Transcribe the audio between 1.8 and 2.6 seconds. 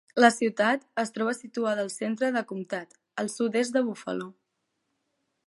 al centre del